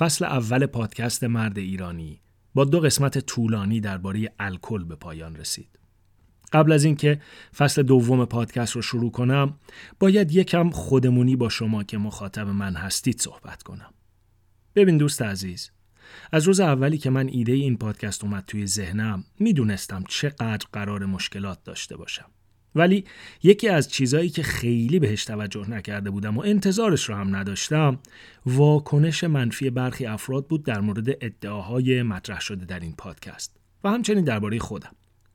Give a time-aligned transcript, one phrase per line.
[0.00, 2.20] فصل اول پادکست مرد ایرانی
[2.54, 5.78] با دو قسمت طولانی درباره الکل به پایان رسید.
[6.52, 7.20] قبل از اینکه
[7.56, 9.58] فصل دوم پادکست رو شروع کنم
[9.98, 13.94] باید یکم خودمونی با شما که مخاطب من هستید صحبت کنم.
[14.74, 15.70] ببین دوست عزیز
[16.32, 21.64] از روز اولی که من ایده این پادکست اومد توی ذهنم می‌دونستم چقدر قرار مشکلات
[21.64, 22.30] داشته باشم.
[22.74, 23.04] ولی
[23.42, 27.98] یکی از چیزایی که خیلی بهش توجه نکرده بودم و انتظارش رو هم نداشتم
[28.46, 34.24] واکنش منفی برخی افراد بود در مورد ادعاهای مطرح شده در این پادکست و همچنین
[34.24, 34.90] درباره خودم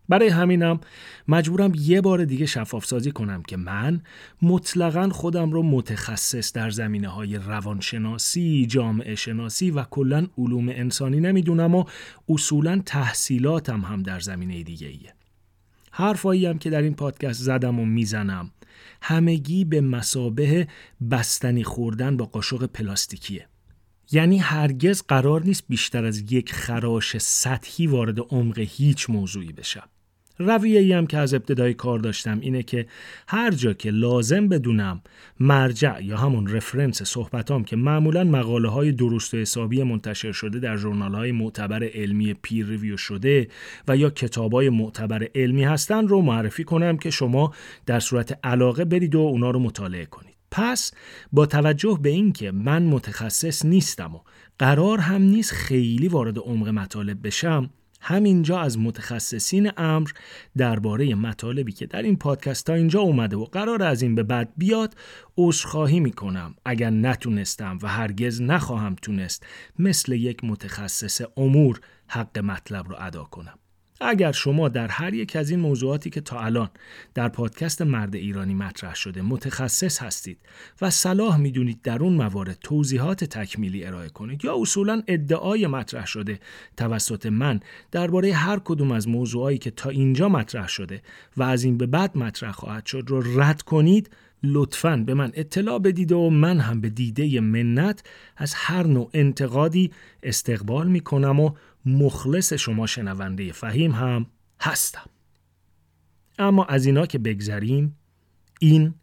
[0.09, 0.79] برای همینم
[1.27, 4.01] مجبورم یه بار دیگه شفاف سازی کنم که من
[4.41, 11.75] مطلقا خودم رو متخصص در زمینه های روانشناسی، جامعه شناسی و کلا علوم انسانی نمی‌دونم
[11.75, 11.83] و
[12.29, 15.13] اصولا تحصیلاتم هم در زمینه دیگه ایه.
[15.97, 18.51] حرفایی هم که در این پادکست زدم و می‌زنم.
[19.01, 20.67] همگی به مسابه
[21.11, 23.47] بستنی خوردن با قاشق پلاستیکیه.
[24.11, 29.89] یعنی هرگز قرار نیست بیشتر از یک خراش سطحی وارد عمق هیچ موضوعی بشم.
[30.37, 32.85] رویه هم که از ابتدای کار داشتم اینه که
[33.27, 35.01] هر جا که لازم بدونم
[35.39, 40.77] مرجع یا همون رفرنس صحبتام که معمولا مقاله های درست و حسابی منتشر شده در
[40.77, 43.47] جورنال های معتبر علمی پیر ریویو شده
[43.87, 47.53] و یا کتاب های معتبر علمی هستن رو معرفی کنم که شما
[47.85, 50.35] در صورت علاقه برید و اونا رو مطالعه کنید.
[50.51, 50.91] پس
[51.31, 54.19] با توجه به اینکه من متخصص نیستم و
[54.59, 57.69] قرار هم نیست خیلی وارد عمق مطالب بشم
[58.07, 60.09] همینجا از متخصصین امر
[60.57, 64.53] درباره مطالبی که در این پادکست تا اینجا اومده و قرار از این به بعد
[64.57, 64.95] بیاد
[65.37, 66.55] عذرخواهی می‌کنم.
[66.65, 69.45] اگر نتونستم و هرگز نخواهم تونست
[69.79, 73.59] مثل یک متخصص امور حق مطلب رو ادا کنم.
[74.01, 76.69] اگر شما در هر یک از این موضوعاتی که تا الان
[77.13, 80.37] در پادکست مرد ایرانی مطرح شده متخصص هستید
[80.81, 86.39] و صلاح می‌دونید در اون موارد توضیحات تکمیلی ارائه کنید یا اصولا ادعای مطرح شده
[86.77, 87.59] توسط من
[87.91, 91.01] درباره هر کدوم از موضوعایی که تا اینجا مطرح شده
[91.37, 94.09] و از این به بعد مطرح خواهد شد رو رد کنید
[94.43, 98.03] لطفا به من اطلاع بدید و من هم به دیده منت
[98.37, 99.91] از هر نوع انتقادی
[100.23, 101.51] استقبال می کنم و
[101.85, 104.25] مخلص شما شنونده فهیم هم
[104.61, 105.09] هستم.
[106.39, 107.97] اما از اینا که بگذریم
[108.59, 108.93] این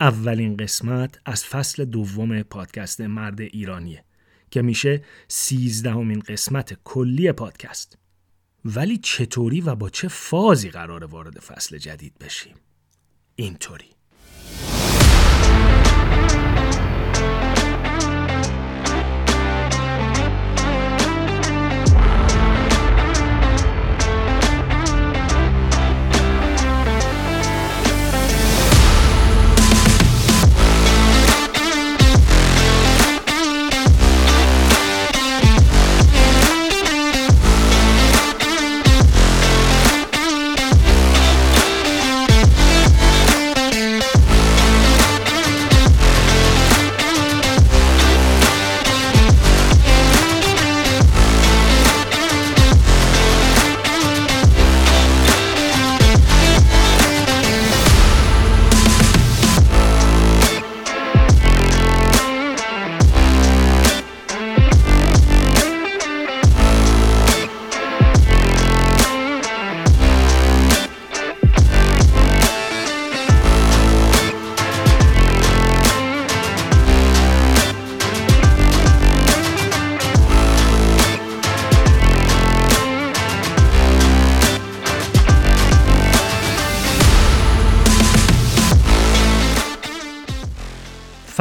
[0.00, 4.04] اولین قسمت از فصل دوم پادکست مرد ایرانیه
[4.50, 7.98] که میشه سیزدهمین قسمت کلی پادکست.
[8.64, 12.54] ولی چطوری و با چه فازی قرار وارد فصل جدید بشیم؟
[13.36, 13.90] اینطوری.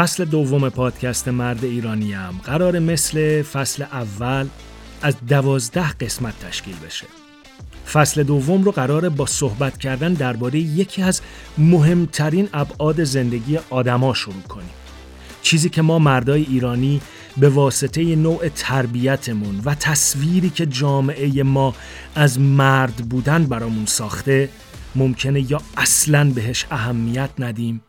[0.02, 4.48] فصل دوم پادکست مرد ایرانی هم قرار مثل فصل اول
[5.02, 7.06] از دوازده قسمت تشکیل بشه.
[7.94, 11.22] فصل دوم رو قراره با صحبت کردن درباره یکی از
[11.58, 14.70] مهمترین ابعاد زندگی آدما شروع کنیم.
[15.42, 17.02] چیزی که ما مردای ایرانی
[17.38, 21.76] به واسطه نوع تربیتمون و تصویری که جامعه ما
[22.16, 24.50] از مرد بودن برامون ساخته
[24.96, 27.82] ممکنه یا اصلا بهش اهمیت ندیم.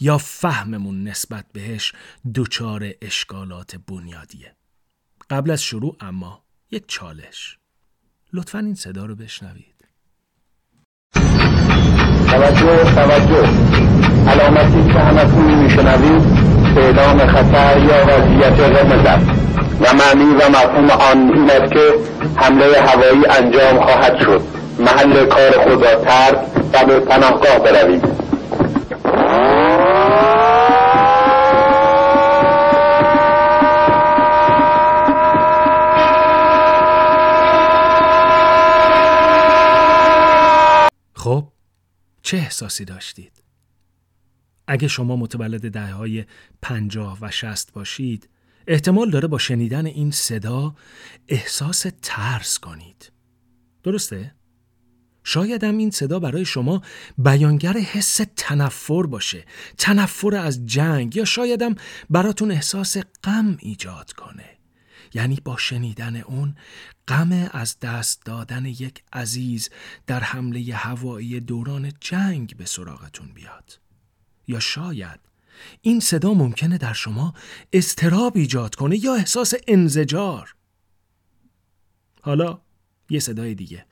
[0.00, 1.92] یا فهممون نسبت بهش
[2.34, 4.54] دچار اشکالات بنیادیه.
[5.30, 7.58] قبل از شروع اما یک چالش.
[8.32, 9.74] لطفا این صدا رو بشنوید.
[12.30, 13.48] توجه توجه.
[14.28, 16.22] علامتی که همتون میشنوید
[16.76, 19.06] اعلام خطر یا وضعیت قرمز
[19.80, 21.94] و معنی و مفهوم آن این است که
[22.36, 24.40] حمله هوایی انجام خواهد شد.
[24.78, 26.00] محل کار خود را
[26.72, 28.03] و به پناهگاه بروید
[42.22, 43.42] چه احساسی داشتید؟
[44.66, 46.24] اگه شما متولد دهه های
[46.62, 48.28] پنجاه و شست باشید
[48.66, 50.74] احتمال داره با شنیدن این صدا
[51.28, 53.12] احساس ترس کنید.
[53.82, 54.34] درسته؟
[55.24, 56.82] شاید هم این صدا برای شما
[57.18, 59.44] بیانگر حس تنفر باشه
[59.78, 61.74] تنفر از جنگ یا شایدم
[62.10, 64.53] براتون احساس غم ایجاد کنه
[65.14, 66.56] یعنی با شنیدن اون
[67.08, 69.70] غم از دست دادن یک عزیز
[70.06, 73.80] در حمله هوایی دوران جنگ به سراغتون بیاد.
[74.48, 75.20] یا شاید
[75.80, 77.34] این صدا ممکنه در شما
[77.72, 80.54] استراب ایجاد کنه یا احساس انزجار.
[82.22, 82.60] حالا
[83.10, 83.86] یه صدای دیگه.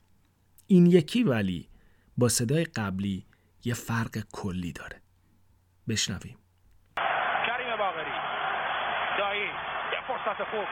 [0.67, 1.69] این یکی ولی
[2.17, 3.25] با صدای قبلی
[3.65, 5.01] یه فرق کلی داره.
[5.87, 6.37] بشنویم.
[7.47, 8.11] کریم باقری
[9.19, 9.41] دایی
[9.93, 10.67] یه فرصت خوب.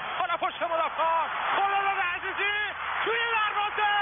[0.91, 2.55] مدافعان خلال عزیزی.
[3.05, 3.93] توی دروازه.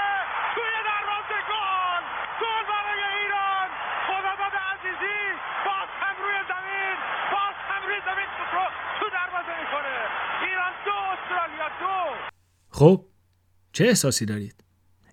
[0.54, 1.38] توی دروازه.
[1.52, 2.02] گل.
[2.42, 3.68] گل برای ایران.
[4.08, 5.20] خداداد عزیزی
[5.66, 6.96] باز هم روی زمین.
[7.32, 8.64] باز هم روی زمین رو
[9.00, 9.96] تو دروازه می‌کنه
[10.44, 11.96] ایران دو استرالیا دو.
[12.70, 13.04] خب
[13.72, 14.64] چه احساسی دارید؟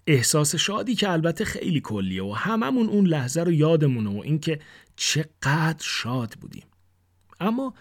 [0.08, 4.60] احساس شادی که البته خیلی کلیه و هممون اون لحظه رو یادمونه و اینکه
[4.96, 6.68] چقدر شاد بودیم.
[7.40, 7.74] اما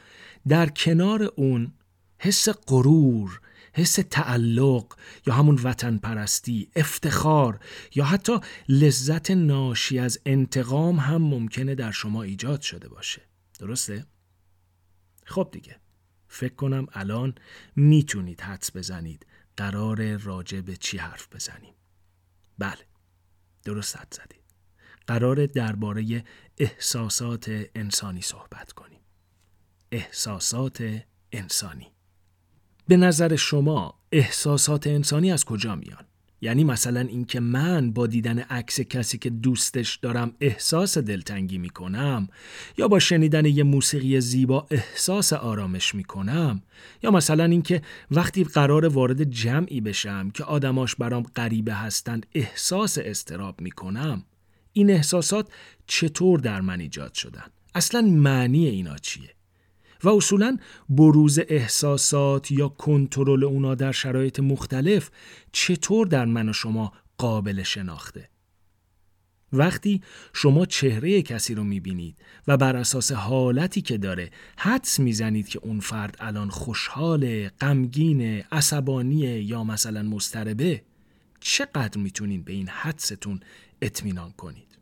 [0.48, 1.72] در کنار اون
[2.18, 3.40] حس غرور
[3.76, 4.94] حس تعلق
[5.26, 7.60] یا همون وطن پرستی افتخار
[7.94, 13.22] یا حتی لذت ناشی از انتقام هم ممکنه در شما ایجاد شده باشه.
[13.58, 14.06] درسته؟
[15.26, 15.80] خب دیگه.
[16.28, 17.34] فکر کنم الان
[17.76, 19.26] می‌تونید حدس بزنید
[19.56, 21.74] قرار راجع به چی حرف بزنیم.
[22.58, 22.86] بله.
[23.64, 24.44] درست حد زدید.
[25.06, 26.24] قرار درباره
[26.58, 29.00] احساسات انسانی صحبت کنیم.
[29.92, 31.02] احساسات
[31.32, 31.95] انسانی.
[32.88, 36.04] به نظر شما احساسات انسانی از کجا میان؟
[36.40, 42.28] یعنی مثلا اینکه من با دیدن عکس کسی که دوستش دارم احساس دلتنگی می‌کنم
[42.78, 46.62] یا با شنیدن یه موسیقی زیبا احساس آرامش می‌کنم
[47.02, 53.60] یا مثلا اینکه وقتی قرار وارد جمعی بشم که آدماش برام غریبه هستند احساس استراب
[53.60, 54.24] می‌کنم
[54.72, 55.48] این احساسات
[55.86, 57.44] چطور در من ایجاد شدن؟
[57.74, 59.35] اصلا معنی اینا چیه؟
[60.04, 60.56] و اصولا
[60.88, 65.10] بروز احساسات یا کنترل اونا در شرایط مختلف
[65.52, 68.28] چطور در من و شما قابل شناخته؟
[69.52, 70.02] وقتی
[70.32, 72.16] شما چهره کسی رو می‌بینید
[72.46, 78.20] و بر اساس حالتی که داره حدس می‌زنید که اون فرد الان خوشحال، غمگین،
[78.52, 80.82] عصبانی یا مثلا مستربه
[81.40, 83.40] چقدر می‌تونید به این حدستون
[83.82, 84.78] اطمینان کنید؟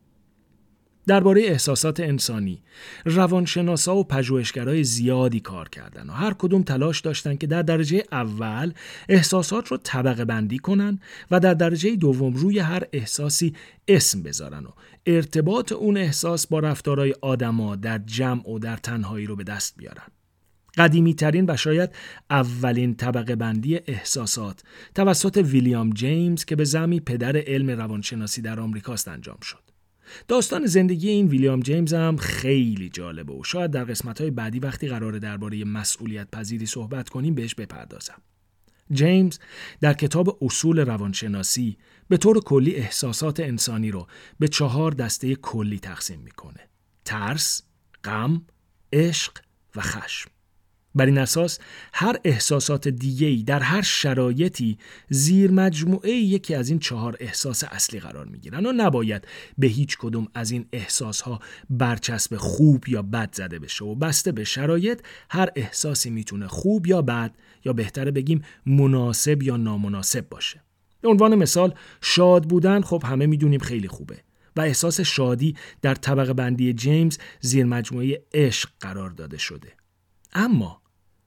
[1.07, 2.61] درباره احساسات انسانی
[3.05, 8.73] روانشناسا و پژوهشگرای زیادی کار کردن و هر کدوم تلاش داشتن که در درجه اول
[9.09, 10.99] احساسات رو طبقه بندی کنن
[11.31, 13.55] و در درجه دوم روی هر احساسی
[13.87, 14.69] اسم بذارن و
[15.05, 20.07] ارتباط اون احساس با رفتارهای آدما در جمع و در تنهایی رو به دست بیارن
[20.77, 21.89] قدیمی ترین و شاید
[22.29, 24.63] اولین طبقه بندی احساسات
[24.95, 29.64] توسط ویلیام جیمز که به زمی پدر علم روانشناسی در آمریکاست انجام شد.
[30.27, 34.87] داستان زندگی این ویلیام جیمز هم خیلی جالبه و شاید در قسمت های بعدی وقتی
[34.87, 38.21] قرار درباره مسئولیت پذیری صحبت کنیم بهش بپردازم.
[38.91, 39.39] جیمز
[39.81, 41.77] در کتاب اصول روانشناسی
[42.09, 44.07] به طور کلی احساسات انسانی رو
[44.39, 46.69] به چهار دسته کلی تقسیم می‌کنه.
[47.05, 47.63] ترس،
[48.03, 48.41] غم،
[48.93, 49.37] عشق
[49.75, 50.34] و خشم.
[50.95, 51.59] بر این اساس
[51.93, 54.77] هر احساسات دیگه‌ای در هر شرایطی
[55.09, 60.27] زیر مجموعه یکی از این چهار احساس اصلی قرار می‌گیرن و نباید به هیچ کدوم
[60.33, 66.09] از این احساسها برچسب خوب یا بد زده بشه و بسته به شرایط هر احساسی
[66.09, 67.35] می‌تونه خوب یا بد
[67.65, 70.63] یا بهتره بگیم مناسب یا نامناسب باشه.
[71.01, 74.17] به عنوان مثال شاد بودن خب همه می‌دونیم خیلی خوبه
[74.55, 79.73] و احساس شادی در طبقه بندی جیمز زیر مجموعه عشق قرار داده شده.
[80.33, 80.81] اما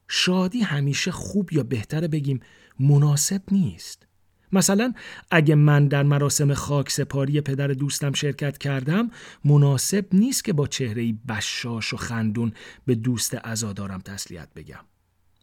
[0.08, 2.40] شادی همیشه خوب یا بهتره بگیم
[2.80, 4.06] مناسب نیست.
[4.52, 4.92] مثلا
[5.30, 9.10] اگه من در مراسم خاک سپاری پدر دوستم شرکت کردم
[9.44, 12.52] مناسب نیست که با چهره بشاش و خندون
[12.86, 14.84] به دوست ازادارم تسلیت بگم.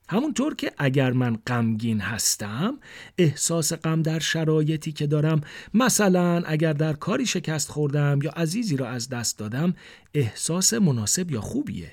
[0.09, 2.79] همونطور که اگر من غمگین هستم
[3.17, 5.41] احساس غم در شرایطی که دارم
[5.73, 9.73] مثلا اگر در کاری شکست خوردم یا عزیزی را از دست دادم
[10.13, 11.91] احساس مناسب یا خوبیه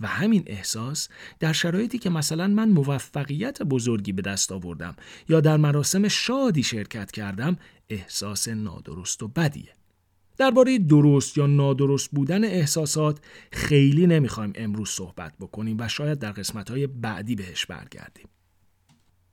[0.00, 1.08] و همین احساس
[1.40, 4.96] در شرایطی که مثلا من موفقیت بزرگی به دست آوردم
[5.28, 7.56] یا در مراسم شادی شرکت کردم
[7.88, 9.72] احساس نادرست و بدیه.
[10.38, 13.20] درباره درست یا نادرست بودن احساسات
[13.52, 18.28] خیلی نمی‌خوایم امروز صحبت بکنیم و شاید در قسمتهای بعدی بهش برگردیم.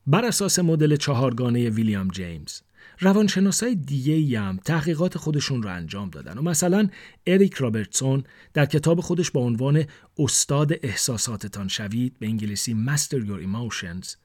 [0.08, 2.62] بر اساس مدل چهارگانه ویلیام جیمز
[3.04, 6.38] روانشناسای دیگه هم تحقیقات خودشون رو انجام دادن.
[6.38, 6.90] و مثلا
[7.28, 9.86] اریک رابرتسون در کتاب خودش با عنوان
[10.18, 14.16] استاد احساساتتان شوید به انگلیسی Master Your Emotions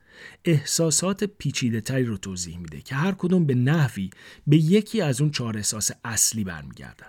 [0.44, 4.10] احساسات پیچیده تری رو توضیح میده که هر کدوم به نحوی
[4.46, 7.08] به یکی از اون چهار احساس اصلی برمیگردن.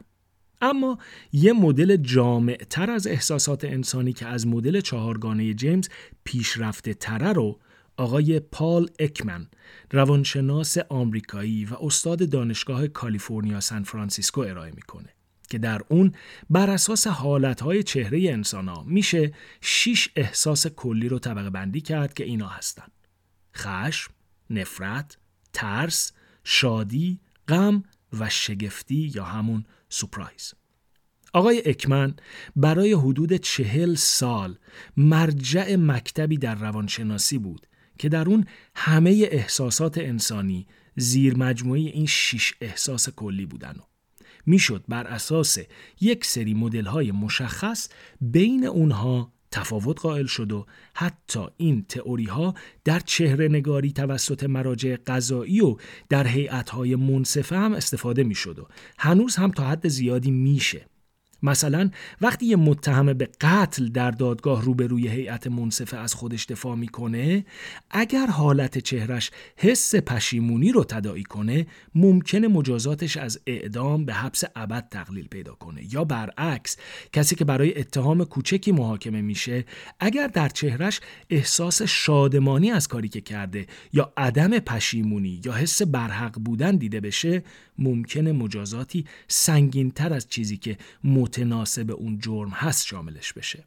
[0.61, 0.97] اما
[1.33, 5.89] یه مدل جامع تر از احساسات انسانی که از مدل چهارگانه جیمز
[6.23, 7.59] پیشرفته تره رو
[7.99, 9.47] آقای پال اکمن
[9.91, 15.09] روانشناس آمریکایی و استاد دانشگاه کالیفرنیا سان فرانسیسکو ارائه می‌کنه
[15.49, 16.11] که در اون
[16.49, 22.23] بر اساس حالتهای چهره انسان ها میشه شیش احساس کلی رو طبقه بندی کرد که
[22.23, 22.87] اینا هستن.
[23.55, 24.11] خشم،
[24.49, 25.17] نفرت،
[25.53, 26.11] ترس،
[26.43, 27.83] شادی، غم
[28.19, 30.53] و شگفتی یا همون سپرایز.
[31.33, 32.15] آقای اکمن
[32.55, 34.57] برای حدود چهل سال
[34.97, 37.68] مرجع مکتبی در روانشناسی بود
[37.99, 43.75] که در اون همه احساسات انسانی زیر مجموعه این شش احساس کلی بودن.
[43.79, 43.83] و
[44.45, 45.57] می‌شد بر اساس
[46.01, 47.89] یک سری مدل های مشخص
[48.21, 50.65] بین اونها تفاوت قائل شد و
[50.95, 52.53] حتی این تئوری ها
[52.83, 55.77] در چهره نگاری توسط مراجع قضایی و
[56.09, 58.63] در هیئت های منصفه هم استفاده می و
[58.99, 60.88] هنوز هم تا حد زیادی میشه.
[61.43, 61.89] مثلا
[62.21, 67.45] وقتی یه متهم به قتل در دادگاه روبروی هیئت منصفه از خودش دفاع می‌کنه
[67.91, 74.87] اگر حالت چهرش حس پشیمونی رو تداعی کنه ممکنه مجازاتش از اعدام به حبس ابد
[74.91, 75.93] تقلیل پیدا کنه.
[75.93, 76.77] یا برعکس
[77.13, 79.65] کسی که برای اتهام کوچکی محاکمه میشه
[79.99, 86.39] اگر در چهرش احساس شادمانی از کاری که کرده یا عدم پشیمونی یا حس برحق
[86.39, 87.43] بودن دیده بشه
[87.77, 90.77] ممکنه مجازاتی سنگینتر از چیزی که
[91.29, 93.63] متناسب اون جرم هست شاملش بشه.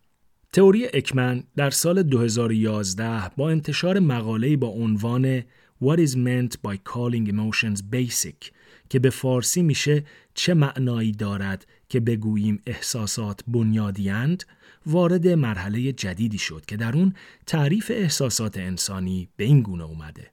[0.53, 5.41] تئوری اکمن در سال 2011 با انتشار مقاله‌ای با عنوان
[5.85, 8.51] What is meant by calling emotions basic
[8.89, 10.05] که به فارسی میشه
[10.35, 14.45] چه معنایی دارد که بگوییم احساسات بنیادیند
[14.87, 17.15] وارد مرحله جدیدی شد که در اون
[17.47, 20.31] تعریف احساسات انسانی به این گونه اومده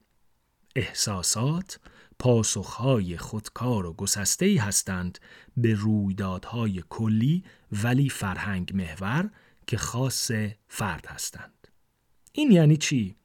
[0.75, 1.79] احساسات
[2.19, 5.19] پاسخهای خودکار و گسسته هستند
[5.57, 7.43] به رویدادهای کلی
[7.83, 9.29] ولی فرهنگ محور
[9.67, 10.31] که خاص
[10.67, 11.67] فرد هستند.
[12.31, 13.15] این یعنی چی؟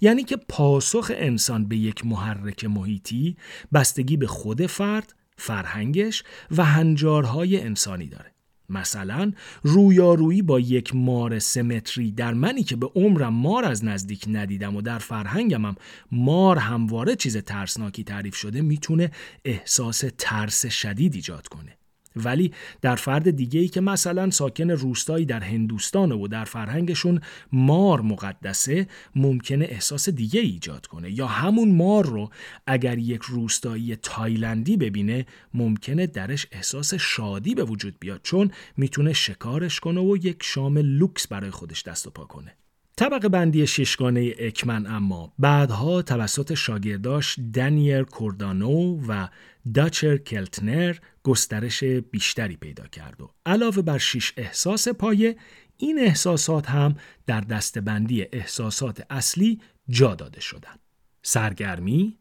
[0.00, 3.36] یعنی که پاسخ انسان به یک محرک محیطی
[3.72, 8.31] بستگی به خود فرد، فرهنگش و هنجارهای انسانی داره.
[8.72, 14.76] مثلا رویارویی با یک مار سمتری در منی که به عمرم مار از نزدیک ندیدم
[14.76, 15.76] و در فرهنگم هم
[16.12, 19.10] مار همواره چیز ترسناکی تعریف شده می‌تونه
[19.44, 21.81] احساس ترس شدید ایجاد کنه.
[22.16, 27.20] ولی در فرد دیگه ای که مثلا ساکن روستایی در هندوستان و در فرهنگشون
[27.52, 31.10] مار مقدسه ممکنه احساس دیگه ایجاد کنه.
[31.10, 32.30] یا همون مار رو
[32.66, 39.80] اگر یک روستایی تایلندی ببینه ممکنه درش احساس شادی به وجود بیاد چون می‌تونه شکارش
[39.80, 42.54] کنه و یک شام لوکس برای خودش دست و پا کنه.
[42.96, 49.28] طبقه بندی ششگانه اکمن اما بعدها توسط شاگرداش دنیل کوردارو و
[49.74, 55.36] داچر کلتنر گسترش بیشتری پیدا کرد و علاوه بر شش احساس پایه
[55.76, 56.96] این احساسات هم
[57.26, 60.80] در دستبندی احساسات اصلی جا داده شدند.
[61.22, 62.18] سرگرمی،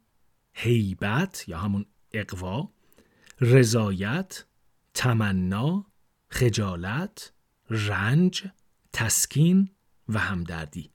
[0.54, 2.70] هیبت یا همون اقوا،
[3.42, 4.46] رضایت،
[4.94, 5.86] تمنا،
[6.30, 7.34] خجالت،
[7.70, 8.44] رنج،
[8.94, 9.70] تسکین
[10.14, 10.90] و همدردی.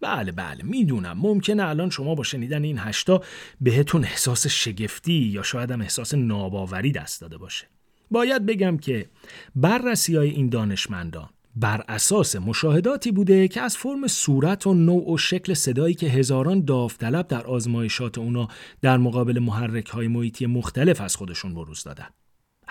[0.00, 1.18] بله بله می‌دونم.
[1.18, 3.22] ممکنه الان شما با شنیدن این هشتا
[3.60, 7.66] بهتون احساس شگفتی یا شاید هم احساس ناباوری دست داده باشه.
[8.10, 9.08] باید بگم که
[9.56, 15.16] بررسی های این دانشمندان بر اساس مشاهداتی بوده که از فرم صورت و نوع و
[15.18, 18.48] شکل صدایی که هزاران داوطلب در آزمایشات اونا
[18.80, 22.08] در مقابل محرک های محیطی مختلف از خودشون بروز دادن.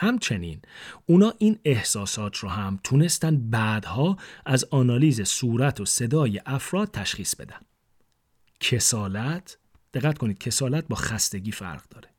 [0.01, 0.61] همچنین
[1.05, 7.61] اونا این احساسات رو هم تونستن بعدها از آنالیز صورت و صدای افراد تشخیص بدن.
[8.59, 9.57] کسالت
[9.93, 12.09] دقت کنید کسالت با خستگی فرق داره.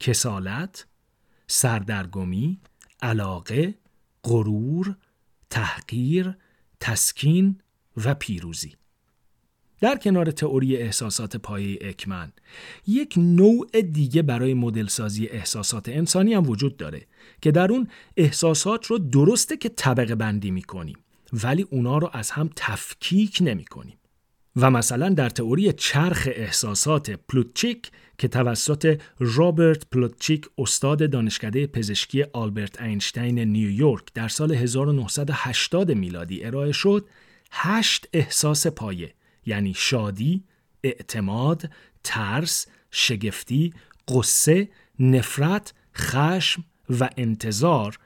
[0.00, 0.86] کسالت،
[1.46, 2.60] سردرگمی،
[3.02, 3.74] علاقه،
[4.24, 4.96] غرور،
[5.50, 6.36] تحقیر،
[6.80, 7.60] تسکین
[8.04, 8.76] و پیروزی.
[9.80, 12.32] در کنار تئوری احساسات پایه اکمن
[12.86, 17.06] یک نوع دیگه برای مدل سازی احساسات انسانی هم وجود داره
[17.42, 20.96] که در اون احساسات رو درسته که طبقه بندی می‌کنیم
[21.32, 23.96] ولی اونا رو از هم تفکیک نمی کنیم.
[24.56, 32.82] و مثلا در تئوری چرخ احساسات پلوتچیک که توسط رابرت پلوتچیک استاد دانشکده پزشکی آلبرت
[32.82, 37.06] اینشتین نیویورک در سال 1980 میلادی ارائه شد
[37.52, 39.14] هشت احساس پایه
[39.46, 40.44] یعنی شادی،
[40.82, 41.70] اعتماد،
[42.04, 43.72] ترس، شگفتی،
[44.08, 46.64] قصه، نفرت، خشم
[47.00, 47.98] و انتظار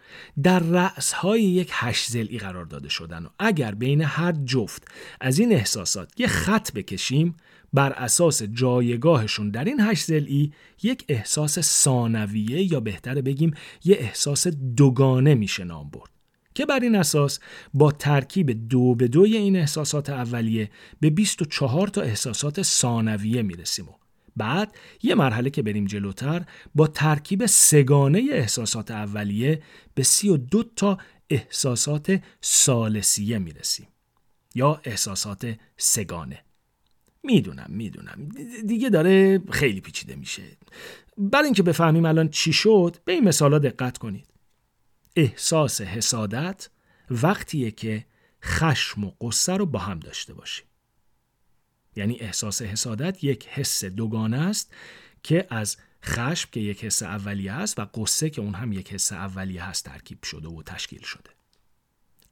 [0.42, 4.84] در رأسهای یک هشت زلی قرار داده شدن و اگر بین هر جفت
[5.20, 7.36] از این احساسات یه خط بکشیم
[7.72, 10.52] بر اساس جایگاهشون در این هشت زلی
[10.82, 13.54] یک احساس ثانویه یا بهتره بگیم
[13.84, 16.17] یه احساس دوگانه میشه نام برد.
[16.58, 17.38] که بر این اساس
[17.74, 23.92] با ترکیب دو به دوی این احساسات اولیه به 24 تا احساسات ثانویه می‌رسیم و
[24.36, 29.62] بعد یه مرحله که بریم جلوتر با ترکیب سگانه احساسات اولیه
[29.94, 30.98] به 32 تا
[31.30, 33.88] احساسات سالسیه می‌رسیم
[34.54, 36.44] یا احساسات سگانه.
[37.22, 38.28] می‌دونم می‌دونم.
[38.66, 40.42] دیگه داره خیلی پیچیده میشه.
[41.18, 44.37] برای اینکه بفهمیم الان چی شد به این مثالا دقت کنید.
[45.18, 46.68] احساس حسادت
[47.10, 48.06] وقتیه که
[48.44, 50.66] خشم و قصه رو با هم داشته باشیم.
[51.96, 54.74] یعنی احساس حسادت یک حس دوگانه است
[55.22, 59.12] که از خشم که یک حس اولیه است و قصه که اون هم یک حس
[59.12, 61.30] اولیه هست ترکیب شده و تشکیل شده.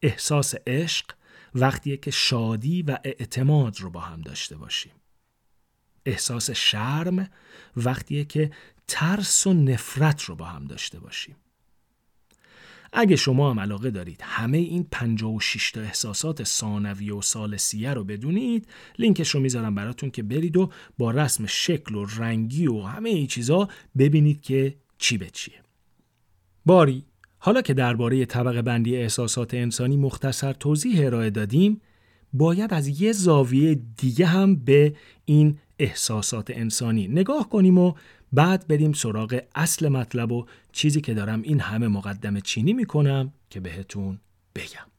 [0.03, 1.07] احساس عشق
[1.55, 4.93] وقتیه که شادی و اعتماد رو با هم داشته باشیم.
[6.05, 7.31] احساس شرم
[7.77, 8.51] وقتیه که
[8.87, 11.37] ترس و نفرت رو با هم داشته باشیم.
[12.93, 18.69] اگه شما هم علاقه دارید همه این 56 تا احساسات ثانویه و سالسیه رو بدونید
[18.99, 23.27] لینکش رو می‌ذارم براتون که برید و با رسم شکل و رنگی و همه این
[23.27, 25.55] چیزا ببینید که چی به چیه.
[26.67, 27.05] باری
[27.39, 31.81] حالا که درباره طبقه بندی احساسات انسانی مختصر توضیح ارائه دادیم
[32.33, 37.95] باید از یه زاویه دیگه هم به این احساسات انسانی نگاه کنیم و
[38.37, 43.61] بعد بریم سراغ اصل مطلب و چیزی که دارم این همه مقدمه چینی می‌کنم که
[43.61, 44.21] بهتون
[44.55, 44.96] بگم.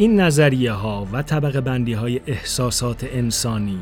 [0.00, 3.80] این نظریه ها و طبقه بندی های احساسات انسانی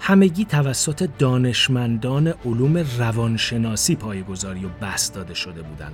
[0.00, 5.92] همگی توسط دانشمندان علوم روانشناسی پایگذاری و بست داده شده بودند.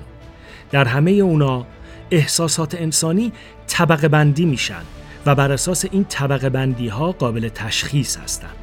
[0.70, 1.66] در همه اونا
[2.10, 3.32] احساسات انسانی
[3.66, 4.82] طبقه بندی میشن
[5.26, 8.56] و بر اساس این طبقه بندی ها قابل تشخیص هستند.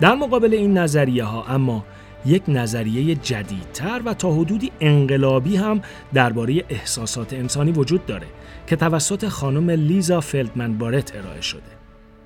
[0.00, 1.84] در مقابل این نظریه ها اما
[2.26, 5.82] یک نظریه جدیدتر و تا حدودی انقلابی هم
[6.14, 8.26] درباره احساسات انسانی وجود داره
[8.66, 11.62] که توسط خانم لیزا فلدمن بارت ارائه شده.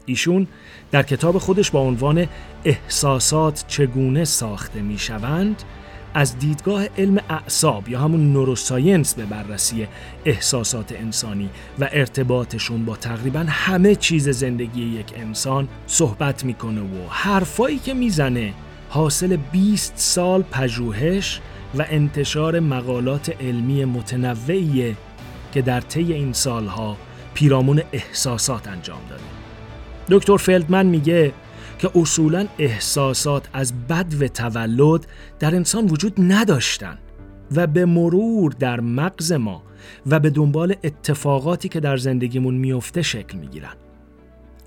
[0.07, 0.47] ایشون
[0.91, 2.27] در کتاب خودش با عنوان
[2.65, 5.63] احساسات چگونه ساخته می شوند
[6.15, 9.87] از دیدگاه علم اعصاب یا همون نوروساینس به بررسی
[10.25, 17.79] احساسات انسانی و ارتباطشون با تقریبا همه چیز زندگی یک انسان صحبت می‌کنه و حرفایی
[17.79, 18.53] که می‌زنه
[18.93, 21.41] حاصل 20 سال پژوهش
[21.79, 24.97] و انتشار مقالات علمی متنوعیه
[25.53, 26.97] که در طی این سالها
[27.35, 29.23] پیرامون احساسات انجام داده.
[30.09, 31.33] دکتر فلدمن میگه
[31.79, 35.07] که اصولا احساسات از بد و تولد
[35.39, 36.99] در انسان وجود نداشتن
[37.55, 39.63] و به مرور در مغز ما
[40.07, 43.75] و به دنبال اتفاقاتی که در زندگیمون میفته شکل می‌گیرن.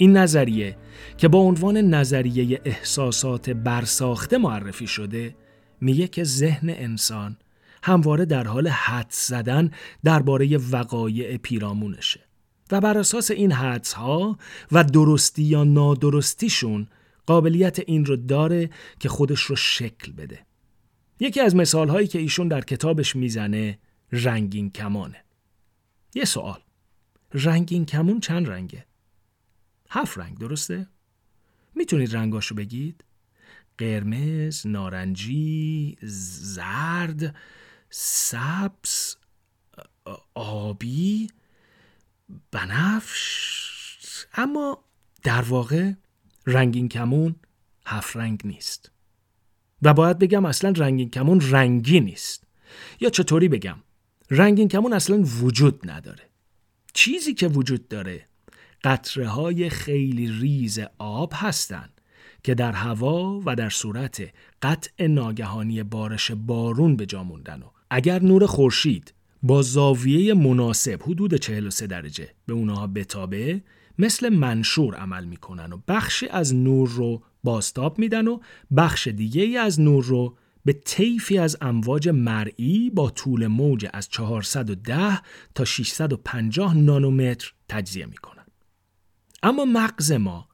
[0.03, 0.77] این نظریه
[1.17, 5.35] که با عنوان نظریه احساسات برساخته معرفی شده
[5.81, 7.37] میگه که ذهن انسان
[7.83, 9.71] همواره در حال حد زدن
[10.03, 12.19] درباره وقایع پیرامونشه
[12.71, 14.37] و بر اساس این حدس ها
[14.71, 16.87] و درستی یا نادرستیشون
[17.25, 20.39] قابلیت این رو داره که خودش رو شکل بده.
[21.19, 23.79] یکی از مثال هایی که ایشون در کتابش می‌زنه
[24.11, 25.23] رنگین کمانه.
[26.15, 26.59] یه سوال.
[27.33, 28.85] رنگین کمون چند رنگه؟
[29.93, 30.87] هفت رنگ درسته؟
[31.75, 33.03] می‌تونید رنگاشو بگید؟
[33.77, 37.35] قرمز، نارنجی، زرد،
[37.89, 39.15] سبز،
[40.33, 41.27] آبی،
[42.51, 44.83] بنفش اما
[45.23, 45.91] در واقع
[46.45, 47.35] رنگین کمون
[47.85, 48.91] هفت رنگ نیست
[49.81, 52.43] و باید بگم اصلا رنگین کمون رنگی نیست
[52.99, 53.77] یا چطوری بگم
[54.29, 56.29] رنگین کمون اصلا وجود نداره
[56.93, 58.27] چیزی که وجود داره
[58.83, 62.01] قطره های خیلی ریز آب هستند
[62.43, 68.21] که در هوا و در صورت قطع ناگهانی بارش بارون به جا موندن و اگر
[68.21, 73.61] نور خورشید با زاویه مناسب حدود 43 درجه به اونها بتابه
[73.99, 78.39] مثل منشور عمل می‌کنن و بخشی از نور رو بازتاب میدن و
[78.77, 85.21] بخش دیگه از نور رو به طیفی از امواج مرئی با طول موج از 410
[85.55, 88.32] تا 650 نانومتر تجزیه می‌کنن.
[89.43, 90.47] اما مغز ما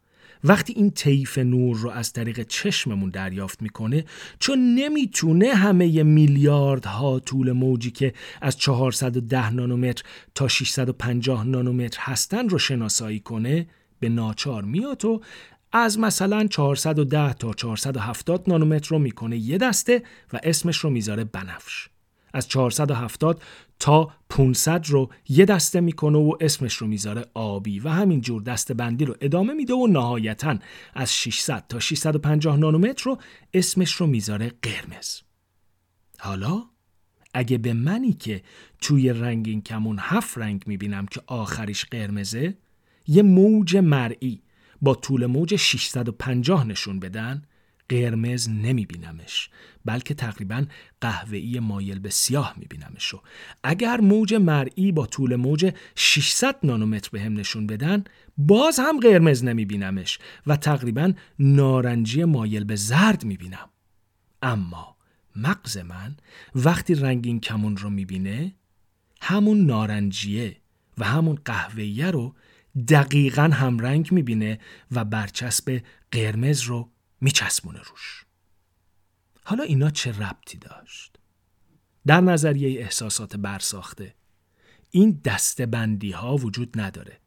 [0.43, 4.06] وقتی این طیف نور رو از طریق چشممون دریافت می‌کنه
[4.39, 10.04] چون نمی‌تونه همه میلیاردها طول موجی که از 410 نانومتر
[10.36, 13.67] تا 650 نانومتر هستن رو شناسایی کنه
[13.99, 15.21] به ناچار میاد و
[15.71, 21.89] از مثلا 410 تا 470 نانومتر رو می‌کنه یه دسته و اسمش رو می‌ذاره بنفش.
[22.34, 23.41] از 470
[23.80, 29.06] تا 500 رو یه دسته می‌کنه و اسمش رو می‌ذاره آبی و همینجور دسته بندی
[29.06, 30.58] رو ادامه میده و نهایتا
[30.94, 33.18] از 600 تا 650 نانومتر رو
[33.54, 35.22] اسمش رو می‌ذاره قرمز.
[36.20, 36.63] حالا
[37.34, 38.44] اگه به منی که
[38.82, 42.58] توی رنگین کمون هفت رنگ می‌بینم که آخریش قرمزه
[43.08, 44.42] یه موج مرئی
[44.82, 47.44] با طول موج 650 نشون بدن
[47.89, 49.49] قرمز نمیبینمش
[49.86, 50.65] بلکه تقریبا
[51.02, 53.13] قهوه‌ای مایل به سیاه میبینمش.
[53.13, 53.21] و
[53.63, 58.04] اگر موج مرئی با طول موج 600 نانومتر به هم نشون بدن
[58.38, 63.69] باز هم قرمز نمیبینمش و تقریبا نارنجی مایل به زرد می‌بینم.
[64.41, 64.97] اما
[65.36, 66.15] مغز من
[66.56, 68.56] وقتی رنگین کمون رو می‌بینه
[69.21, 70.58] همون نارنجیه
[70.97, 72.36] و همون قهوه‌ایه رو
[72.88, 74.60] دقیقا همرنگ می‌بینه
[74.91, 76.91] و برچسب قرمز رو
[77.22, 78.26] میچسبونه روش.
[79.44, 81.18] حالا اینا چه ربطی داشت؟
[82.08, 84.16] در نظریه احساسات برساخته
[84.92, 87.20] این دستبندی ها وجود نداره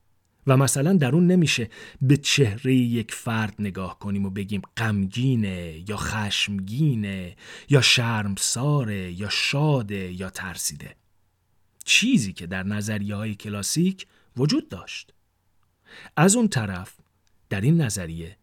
[0.47, 1.71] و مثلا در اون نمیشه
[2.03, 7.37] به چهره یک فرد نگاه کنیم و بگیم غمگینه یا خشمگینه
[7.69, 10.97] یا شرمساره یا شاده یا ترسیده.
[11.85, 15.15] چیزی که در نظریه های کلاسیک وجود داشت.
[16.17, 16.95] از اون طرف
[17.49, 18.37] در این نظریه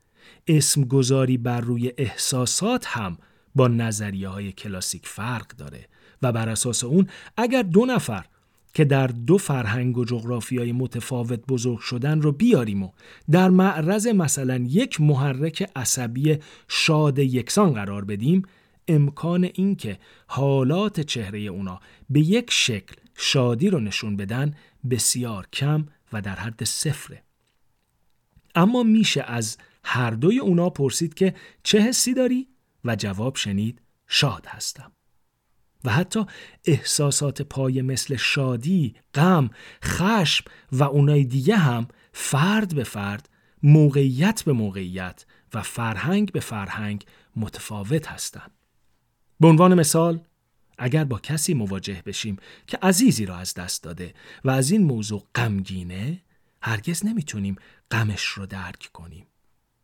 [0.49, 3.17] اسم گذاری بر روی احساسات هم
[3.55, 5.87] با نظریه های کلاسیک فرق داره
[6.21, 7.07] و بر اساس اون
[7.37, 8.25] اگر دو نفر
[8.73, 12.91] که در دو فرهنگ و های متفاوت بزرگ شدن رو بیاریم و
[13.31, 18.43] در معرض مثلا یک محرک عصبی شاد یکسان قرار بدیم
[18.87, 24.55] امکان اینکه حالات چهره اونا به یک شکل شادی رو نشون بدن
[24.89, 27.23] بسیار کم و در حد صفره.
[28.55, 32.47] اما میشه از هر دوی اونا پرسید که چه حسی داری؟
[32.85, 34.91] و جواب شنید شاد هستم.
[35.83, 36.25] و حتی
[36.65, 39.49] احساسات پای مثل شادی، غم،
[39.83, 43.29] خشم و اونای دیگه هم فرد به فرد،
[43.63, 48.51] موقعیت به موقعیت و فرهنگ به فرهنگ متفاوت هستند.
[49.39, 50.19] به عنوان مثال
[50.77, 52.37] اگر با کسی مواجه بشیم
[52.67, 54.13] که عزیزی را از دست داده
[54.43, 56.21] و از این موضوع غمگینه
[56.61, 57.55] هرگز نمی‌تونیم
[57.91, 59.25] غمش رو درک کنیم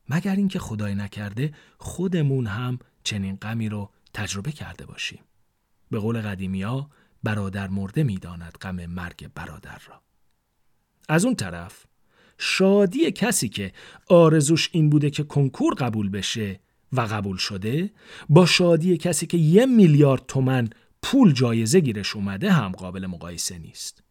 [0.09, 5.19] مگر اینکه خدای نکرده خودمون هم چنین غمی رو تجربه کرده باشیم.
[5.91, 6.89] به قول قدیمیا
[7.23, 10.01] برادر مرده می‌داند غم مرگ برادر را.
[11.09, 11.85] از اون طرف
[12.37, 13.73] شادی کسی که
[14.09, 16.59] آرزوش این بوده که کنکور قبول بشه
[16.91, 17.91] و قبول شده
[18.29, 20.69] با شادی کسی که یه میلیارد تومن
[21.01, 24.03] پول جایزه گیرش اومده هم قابل مقایسه نیست.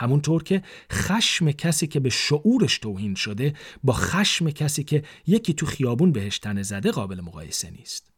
[0.00, 5.66] همونطور که خشم کسی که به شعورش توهین شده با خشم کسی که یکی تو
[5.66, 8.10] خیابون بهش تنه زده قابل مقایسه نیست.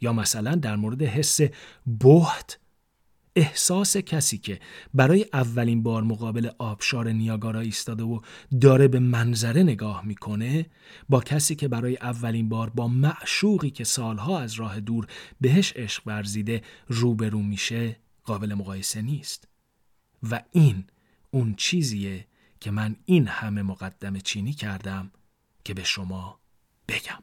[0.00, 1.40] یا مثلا در مورد حس
[1.86, 2.58] بهت
[3.36, 4.60] احساس کسی که
[4.94, 8.20] برای اولین بار مقابل آبشار نیاگارا ایستاده و
[8.60, 10.66] داره به منظره نگاه می‌کنه
[11.08, 15.06] با کسی که برای اولین بار با معشوقی که سالها از راه دور
[15.40, 19.48] بهش عشق ورزیده روبرو میشه قابل مقایسه نیست.
[20.30, 20.84] و این
[21.30, 22.26] اون چیزیه
[22.60, 25.10] که من این همه مقدم چینی کردم
[25.64, 26.40] که به شما
[26.88, 27.22] بگم.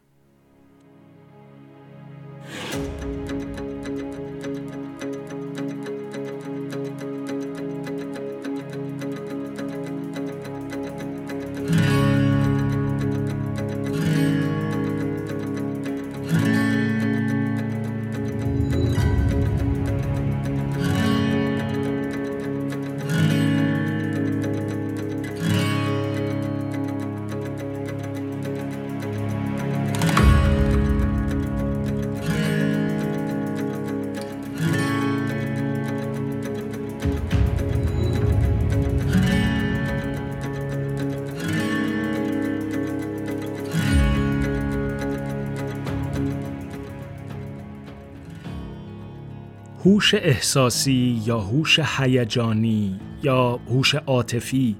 [49.86, 54.76] هوش احساسی یا هوش هیجانی یا هوش عاطفی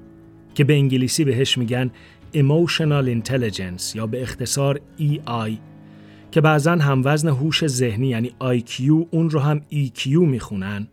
[0.54, 1.90] که به انگلیسی بهش میگن
[2.34, 5.50] Emotional Intelligence یا به اختصار EI
[6.30, 10.88] که بعضا هم وزن هوش ذهنی یعنی IQ اون رو هم EQ می‌خونن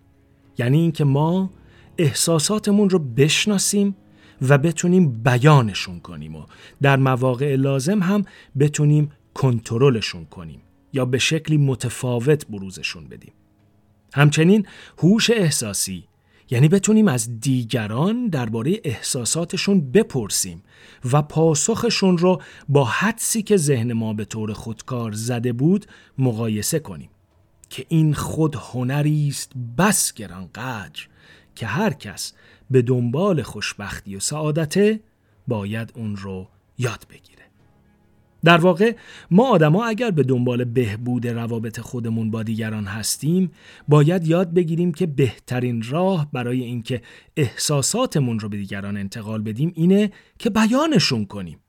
[0.57, 1.49] یعنی اینکه ما
[1.97, 3.95] احساساتمون رو بشناسیم
[4.41, 6.43] و بتونیم بیانشون کنیم و
[6.81, 8.25] در مواقع لازم هم
[8.59, 10.61] بتونیم کنترلشون کنیم
[10.93, 13.33] یا به شکلی متفاوت بروزشون بدیم.
[14.13, 16.03] همچنین هوش احساسی.
[16.49, 20.63] یعنی بتونیم از دیگران درباره احساساتشون بپرسیم
[21.11, 25.85] و پاسخشون رو با حدسی که ذهن ما به طور خودکار زده بود
[26.17, 27.09] مقایسه کنیم.
[27.69, 31.07] که این خود هنری است بس گران قدر
[31.55, 32.33] که هر کس
[32.71, 34.99] به دنبال خوشبختی و سعادته
[35.47, 36.47] باید اون رو
[36.77, 37.43] یاد بگیره.
[38.43, 38.95] در واقع
[39.31, 43.51] ما آدما اگر به دنبال بهبود روابط خودمون با دیگران هستیم
[43.87, 47.01] باید یاد بگیریم که بهترین راه برای اینکه
[47.37, 51.59] احساساتمون رو به دیگران انتقال بدیم اینه که بیانشون کنیم.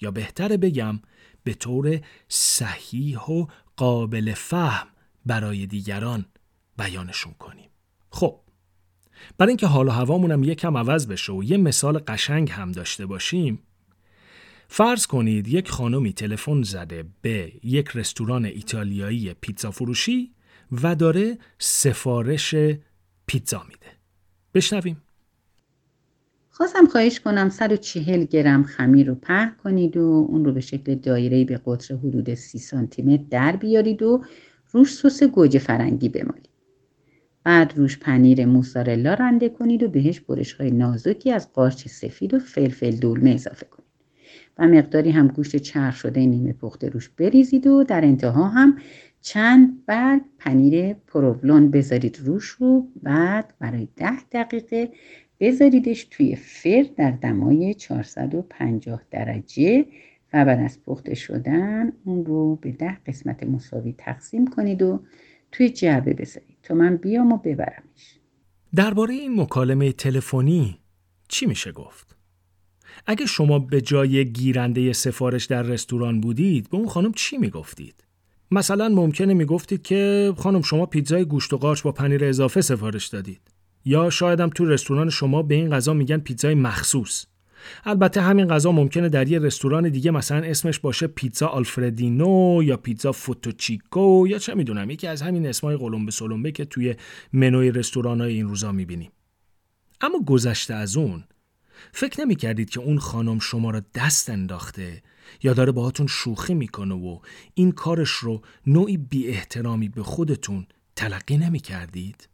[0.00, 1.00] یا بهتره بگم
[1.44, 4.86] به طور صحیح و قابل فهم
[5.26, 6.24] برای دیگران
[6.78, 7.70] بیانشون کنیم.
[8.10, 8.40] خب
[9.38, 13.06] برای اینکه حال و هوامون هم یکم عوض بشه و یه مثال قشنگ هم داشته
[13.06, 13.58] باشیم
[14.68, 20.34] فرض کنید یک خانمی تلفن زده به یک رستوران ایتالیایی پیتزا فروشی
[20.82, 22.54] و داره سفارش
[23.26, 23.86] پیتزا میده.
[24.54, 25.02] بشنویم.
[26.50, 31.44] خواستم خواهش کنم 140 گرم خمیر رو په کنید و اون رو به شکل دایره
[31.44, 34.24] به قطر حدود 30 سانتی متر در بیارید و
[34.70, 36.48] روش سس گوجه فرنگی بمالید.
[37.44, 42.38] بعد روش پنیر موزارلا رنده کنید و بهش برش های نازکی از قارچ سفید و
[42.38, 43.83] فلفل دولمه اضافه کنید.
[44.58, 48.78] و مقداری هم گوشت چرخ شده نیمه پخته روش بریزید و در انتها هم
[49.20, 54.92] چند برگ پنیر پروولون بذارید روش رو بعد برای ده دقیقه
[55.40, 59.86] بذاریدش توی فر در دمای 450 درجه
[60.32, 65.00] و بعد از پخته شدن اون رو به ده قسمت مساوی تقسیم کنید و
[65.52, 68.18] توی جعبه بذارید تا من بیام و ببرمش
[68.74, 70.78] درباره این مکالمه تلفنی
[71.28, 72.13] چی میشه گفت؟
[73.06, 78.04] اگه شما به جای گیرنده سفارش در رستوران بودید به اون خانم چی می‌گفتید؟
[78.50, 83.40] مثلا ممکنه می‌گفتید که خانم شما پیتزای گوشت و قارچ با پنیر اضافه سفارش دادید.
[83.84, 87.26] یا شایدم تو رستوران شما به این غذا میگن پیتزای مخصوص.
[87.84, 93.12] البته همین غذا ممکنه در یه رستوران دیگه مثلا اسمش باشه پیتزا آلفردینو یا پیتزا
[93.12, 96.94] فوتوچیکو یا چه می‌دونم یکی از همین اسمای قلمبه سلمبه که توی
[97.32, 99.10] منوی رستوران های این روزا می‌بینیم.
[100.00, 101.24] اما گذشته از اون
[101.92, 105.02] فکر نمی کردید که اون خانم شما را دست انداخته
[105.42, 107.18] یا داره باهاتون شوخی می‌کنه و
[107.54, 110.66] این کارش رو نوعی بی احترامی به خودتون
[110.96, 112.28] تلقی نمی کردید؟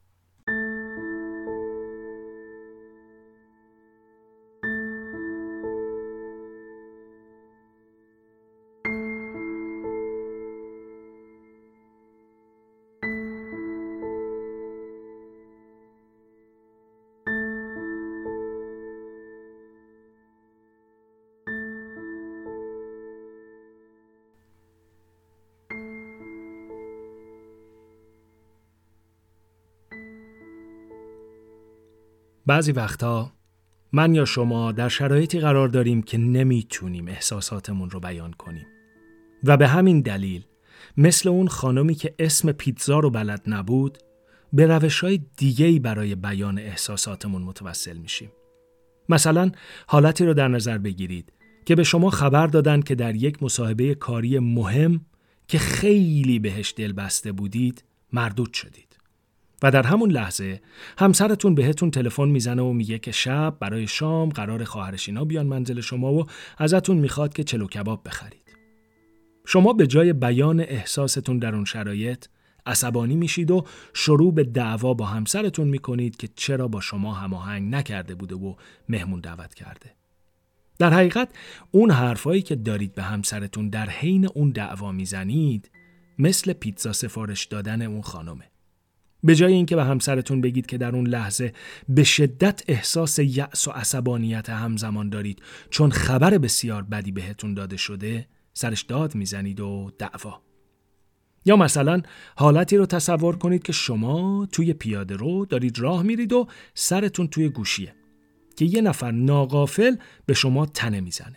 [32.46, 33.33] بعضی وقتا
[33.92, 38.66] من یا شما در شرایطی قرار داریم که نمی‌تونیم احساساتمون رو بیان کنیم
[39.44, 40.44] و به همین دلیل
[40.96, 43.98] مثل اون خانمی که اسم پیتزا رو بلد نبود
[44.53, 48.31] به روش های دیگهی برای بیان احساساتمون متوسل میشیم.
[49.09, 49.50] مثلا
[49.87, 51.33] حالتی رو در نظر بگیرید
[51.64, 55.00] که به شما خبر دادن که در یک مصاحبه کاری مهم
[55.48, 58.99] که خیلی بهش دل بسته بودید مردود شدید.
[59.62, 60.61] و در همون لحظه
[60.99, 66.12] همسرتون بهتون تلفن می‌زنه و میگه که شب برای شام قرار خواهرشینا بیان منزل شما
[66.12, 66.27] و
[66.59, 68.57] ازتون می‌خواد که چلو کباب بخرید.
[69.46, 72.27] شما به جای بیان احساستون در اون شرایط
[72.66, 78.14] عصبانی میشید و شروع به دعوا با همسرتون می‌کنید که چرا با شما هماهنگ نکرده
[78.14, 78.55] بوده و
[78.88, 79.94] مهمون دعوت کرده.
[80.79, 81.29] در حقیقت
[81.70, 85.70] اون حرفایی که دارید به همسرتون در حین اون دعوا می‌زنید
[86.18, 88.49] مثل پیتزا سفارش دادن اون خانمه.
[89.24, 91.52] به جای اینکه به همسرتون بگید که در اون لحظه
[91.88, 98.26] به شدت احساس یأس و عصبانیت همزمان دارید چون خبر بسیار بدی بهتون داده شده
[98.54, 100.42] سرش داد می‌زنید و دعوا.
[101.44, 102.02] یا مثلا
[102.37, 107.48] حالتی رو تصور کنید که شما توی پیاده رو دارید راه میرید و سرتون توی
[107.48, 107.94] گوشیه
[108.56, 111.37] که یه نفر ناقافل به شما تنه می‌زنه.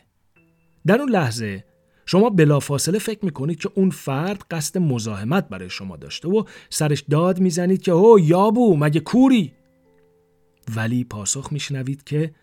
[0.86, 1.66] در اون لحظه
[2.06, 7.40] شما بلافاصله فکر می‌کنید که اون فرد قصد مزاحمت برای شما داشته و سرش داد
[7.40, 9.54] می‌زنید که او یابو مگه کوری؟
[10.76, 12.34] ولی پاسخ میشنوید که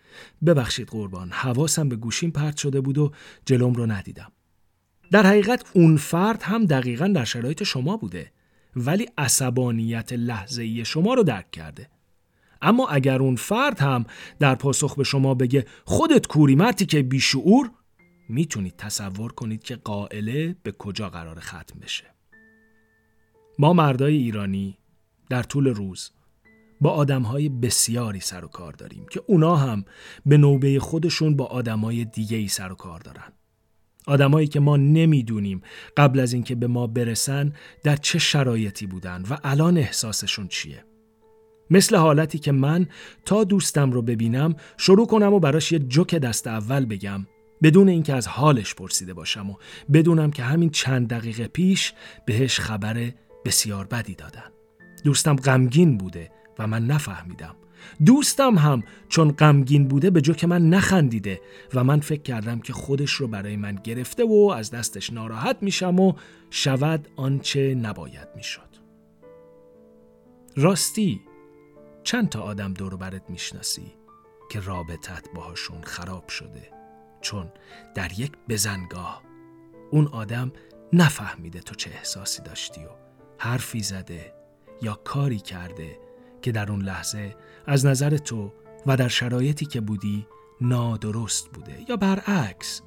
[0.46, 3.12] ببخشید قربان حواسم به گوشیم پرت شده بود و
[3.46, 4.32] جلوم رو ندیدم.
[5.10, 8.32] در حقیقت اون فرد هم دقیقا در شرایط شما بوده
[8.76, 11.88] ولی عصبانیت لحظه ای شما رو درک کرده.
[12.62, 14.04] اما اگر اون فرد هم
[14.38, 17.70] در پاسخ به شما بگه خودت کوری مرتی که بیشعور
[18.30, 22.04] می‌تونید تصور کنید که قائله به کجا قرار ختم بشه.
[23.58, 24.78] ما مردای ایرانی
[25.30, 26.10] در طول روز
[26.80, 29.84] با آدمهای بسیاری سر و کار داریم که اونا هم
[30.26, 33.32] به نوبه خودشون با آدمهای دیگه ای سر و کار دارن.
[34.06, 35.62] آدمایی که ما نمی‌دونیم
[35.96, 37.52] قبل از اینکه به ما برسن
[37.84, 40.84] در چه شرایطی بودن و الان احساسشون چیه.
[41.70, 42.86] مثل حالتی که من
[43.24, 47.26] تا دوستم رو ببینم شروع کنم و براش یه جوک دست اول بگم.
[47.62, 49.54] بدون اینکه از حالش پرسیده باشم و
[49.92, 51.92] بدونم که همین چند دقیقه پیش
[52.26, 53.12] بهش خبر
[53.44, 54.50] بسیار بدی دادن.
[55.04, 57.56] دوستم غمگین بوده و من نفهمیدم.
[58.06, 61.40] دوستم هم چون غمگین بوده به جوک من نخندیده
[61.74, 66.00] و من فکر کردم که خودش رو برای من گرفته و از دستش ناراحت میشم
[66.00, 66.12] و
[66.50, 68.70] شود آنچه نباید می‌شد.
[70.56, 71.20] راستی
[72.04, 73.92] چند تا آدم دور برت می‌شناسی
[74.50, 76.79] که رابطت باهاشون خراب شده.
[77.20, 77.52] چون
[77.94, 79.22] در یک بزنگاه
[79.90, 80.52] اون آدم
[80.92, 82.88] نفهمیده تو چه احساسی داشتی و
[83.38, 84.34] حرفی زده
[84.82, 85.98] یا کاری کرده
[86.42, 88.52] که در اون لحظه از نظر تو
[88.86, 90.26] و در شرایطی که بودی
[90.60, 92.82] نادرست بوده یا برعکس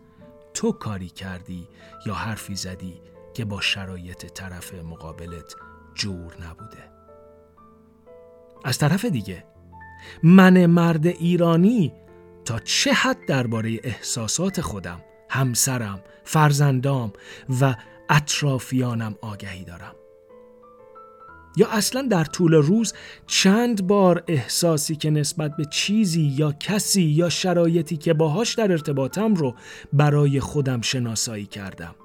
[0.53, 1.67] تو کاری کردی
[2.05, 3.01] یا حرفی زدی
[3.33, 5.55] که با شرایط طرف مقابلت
[5.95, 6.91] جور نبوده.
[8.63, 9.45] از طرف دیگه
[10.23, 11.93] من مرد ایرانی
[12.45, 17.13] تا چه حد درباره احساسات خودم، همسرم، فرزندام
[17.61, 17.75] و
[18.09, 19.95] اطرافیانم آگهی دارم.
[21.57, 22.93] یا اصلا در طول روز
[23.27, 29.33] چند بار احساسی که نسبت به چیزی یا کسی یا شرایطی که باهاش در ارتباطم
[29.33, 29.55] رو
[29.93, 31.95] برای خودم شناسایی کردم.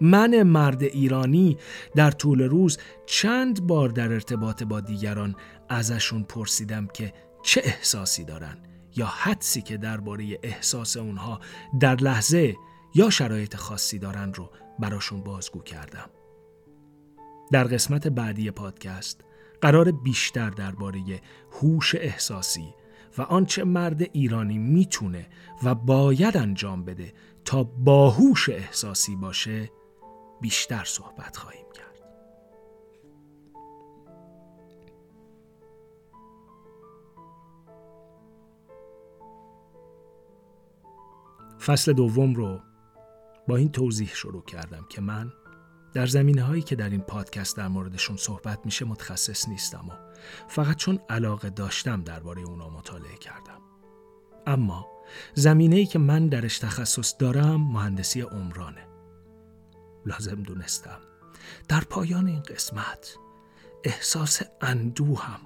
[0.00, 1.58] من مرد ایرانی
[1.96, 5.36] در طول روز چند بار در ارتباط با دیگران
[5.68, 8.56] ازشون پرسیدم که چه احساسی دارن
[8.96, 11.40] یا حدسی که درباره احساس اونها
[11.80, 12.56] در لحظه
[12.94, 16.10] یا شرایط خاصی دارن رو براشون بازگو کردم.
[17.52, 19.20] در قسمت بعدی پادکست
[19.60, 21.20] قرار بیشتر درباره
[21.52, 22.74] هوش احساسی
[23.18, 25.26] و آنچه مرد ایرانی می‌تونه
[25.62, 27.12] و باید انجام بده
[27.44, 29.70] تا باهوش احساسی باشه
[30.40, 31.83] بیشتر صحبت خواهیم کرد.
[41.66, 42.60] فصل دوم رو
[43.48, 45.32] با این توضیح شروع کردم که من
[45.92, 49.92] در زمینه هایی که در این پادکست در موردشون صحبت میشه متخصص نیستم و
[50.48, 53.60] فقط چون علاقه داشتم درباره اونا مطالعه کردم.
[54.46, 54.86] اما
[55.34, 58.86] زمینه ای که من درش تخصص دارم مهندسی عمرانه.
[60.06, 60.98] لازم دونستم
[61.68, 63.16] در پایان این قسمت
[63.84, 65.40] احساس اندوهم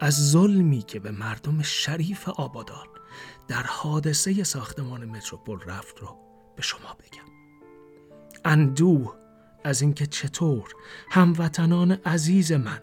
[0.00, 2.86] از ظلمی که به مردم شریف آبادان
[3.48, 6.16] در حادثه ساختمان متروپول رفت رو
[6.56, 7.26] به شما بگم.
[8.44, 9.14] اندوه
[9.64, 10.74] از اینکه چطور
[11.10, 12.82] هموطنان عزیز من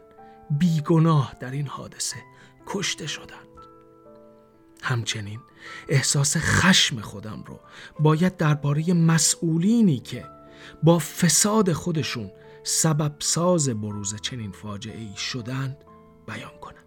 [0.50, 2.18] بیگناه در این حادثه
[2.68, 3.48] کشته شدند.
[4.82, 5.40] همچنین
[5.90, 7.60] احساس خشم خودم رو
[8.00, 10.26] باید درباره مسئولینی که
[10.84, 12.32] با فساد خودشون
[12.64, 15.78] سبب ساز بروز چنین فاجعه ای شدند
[16.28, 16.83] بیان کنم.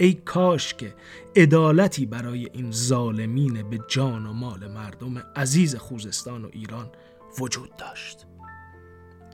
[0.00, 0.94] ای کاش که
[1.36, 6.90] عدالتی برای این ظالمین به جان و مال مردم عزیز خوزستان و ایران
[7.40, 8.26] وجود داشت.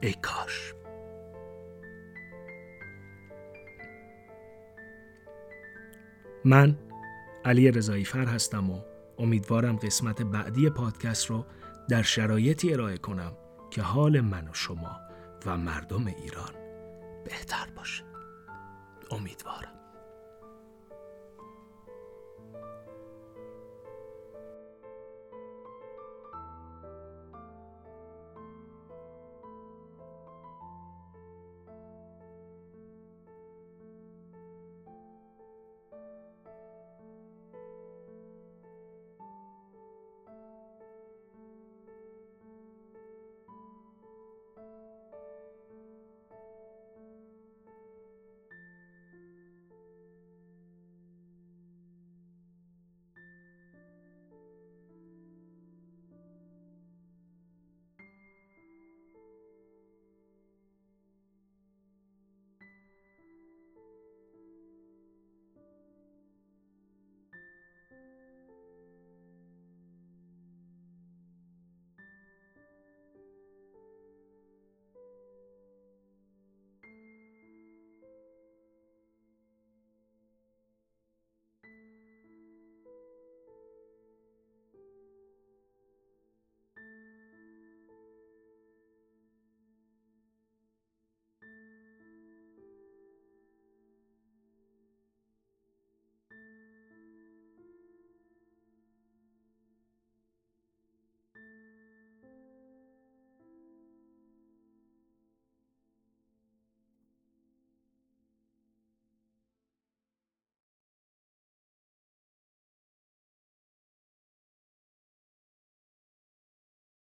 [0.03, 0.75] ای کاش.
[6.45, 6.79] من
[7.45, 8.81] علی رضایی فر هستم و
[9.19, 11.45] امیدوارم قسمت بعدی پادکست رو
[11.89, 13.33] در شرایطی ارائه کنم
[13.71, 15.01] که حال من و شما
[15.47, 16.53] و مردم ایران
[17.25, 18.05] بهتر باشه.
[19.11, 19.74] امیدوارم.